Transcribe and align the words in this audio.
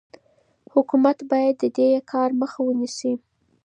حکومت 0.73 1.17
باید 1.31 1.55
د 1.61 1.65
دې 1.77 1.89
کار 2.11 2.29
مخه 2.41 2.59
ونیسي. 2.63 3.13